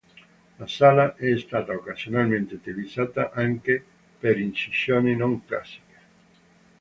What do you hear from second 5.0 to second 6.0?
non classiche.